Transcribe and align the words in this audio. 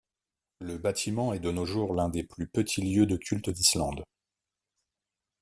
Le 0.61 0.79
bâtiment 0.79 1.31
est 1.31 1.39
de 1.39 1.51
nos 1.51 1.63
jours 1.67 1.93
l'un 1.93 2.09
des 2.09 2.23
plus 2.23 2.47
petits 2.47 2.81
lieux 2.81 3.05
de 3.05 3.17
culte 3.17 3.51
d'Islande. 3.51 4.03